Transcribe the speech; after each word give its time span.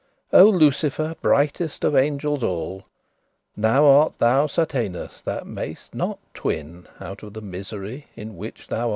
O 0.33 0.45
Lucifer! 0.49 1.15
brightest 1.21 1.83
of 1.83 1.95
angels 1.95 2.43
all, 2.43 2.85
Now 3.55 3.85
art 3.85 4.17
thou 4.17 4.47
Satanas, 4.47 5.21
that 5.25 5.45
may'st 5.45 5.93
not 5.93 6.17
twin* 6.33 6.81
*depart 6.85 7.01
Out 7.03 7.21
of 7.21 7.33
the 7.33 7.41
misery 7.41 8.07
in 8.15 8.35
which 8.35 8.65
thou 8.69 8.77
art 8.77 8.83
fall. 8.83 8.89